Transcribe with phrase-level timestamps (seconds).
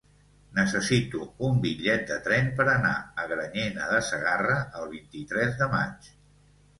[0.59, 6.09] Necessito un bitllet de tren per anar a Granyena de Segarra el vint-i-tres de maig.